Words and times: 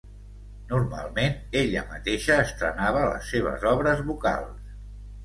Normalment 0.69 1.35
ella 1.59 1.83
mateixa 1.89 2.37
estrenava 2.45 3.05
les 3.11 3.29
seves 3.35 3.67
obres 3.73 4.03
vocals. 4.09 4.73